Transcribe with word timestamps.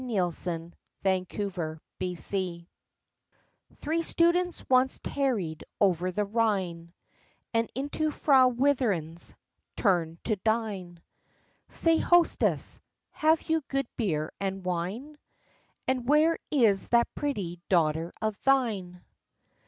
FROM 0.01 0.07
THE 0.07 0.15
GERMAN 1.03 1.27
OF 1.45 1.79
UHLAND 1.99 2.67
Three 3.81 4.01
students 4.01 4.67
once 4.67 4.97
tarried 5.03 5.63
over 5.79 6.11
the 6.11 6.25
Rhine, 6.25 6.91
And 7.53 7.69
into 7.75 8.09
Frau 8.09 8.49
Wirthin's 8.49 9.35
turned 9.77 10.23
to 10.23 10.37
dine. 10.37 11.03
"Say, 11.69 11.99
hostess, 11.99 12.79
have 13.11 13.43
you 13.47 13.61
good 13.67 13.85
beer 13.95 14.31
and 14.39 14.65
wine? 14.65 15.19
And 15.87 16.09
where 16.09 16.39
is 16.49 16.87
that 16.87 17.13
pretty 17.13 17.61
daughter 17.69 18.11
of 18.23 18.41
thine?" 18.41 19.03